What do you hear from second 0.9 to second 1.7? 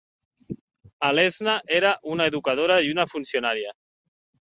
Alesna